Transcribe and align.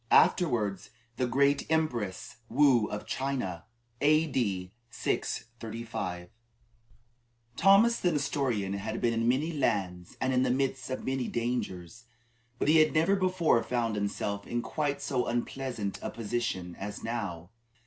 (Afterwards 0.09 0.89
the 1.17 1.27
Great 1.27 1.67
Empress 1.69 2.37
Woo 2.49 2.87
of 2.87 3.05
China.) 3.05 3.65
A.D. 4.01 4.71
635. 4.89 6.29
Thomas 7.55 7.99
the 7.99 8.11
Nestorian 8.11 8.73
had 8.73 8.99
been 8.99 9.13
in 9.13 9.27
many 9.29 9.51
lands 9.53 10.17
and 10.19 10.33
in 10.33 10.41
the 10.41 10.49
midst 10.49 10.89
of 10.89 11.05
many 11.05 11.27
dangers, 11.27 12.05
but 12.57 12.67
he 12.67 12.77
had 12.77 12.95
never 12.95 13.15
before 13.15 13.61
found 13.61 13.93
himself 13.95 14.47
in 14.47 14.63
quite 14.63 15.03
so 15.03 15.27
unpleasant 15.27 15.99
a 16.01 16.09
position 16.09 16.75
as 16.79 17.03
now. 17.03 17.51